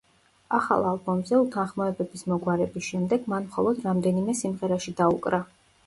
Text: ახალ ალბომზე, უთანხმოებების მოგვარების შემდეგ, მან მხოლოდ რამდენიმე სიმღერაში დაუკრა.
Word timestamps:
ახალ 0.59 0.85
ალბომზე, 0.91 1.35
უთანხმოებების 1.43 2.25
მოგვარების 2.33 2.89
შემდეგ, 2.91 3.31
მან 3.35 3.49
მხოლოდ 3.53 3.87
რამდენიმე 3.89 4.41
სიმღერაში 4.45 5.01
დაუკრა. 5.03 5.47